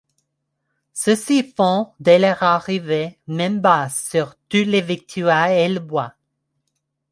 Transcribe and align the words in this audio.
Ceux-ci 0.95 1.53
font 1.55 1.93
dès 1.99 2.17
leur 2.17 2.41
arrivée 2.41 3.19
main-basse 3.27 4.09
sur 4.09 4.33
toutes 4.49 4.65
les 4.65 4.81
victuailles 4.81 5.65
et 5.65 5.69
le 5.69 5.79
bois. 5.79 6.15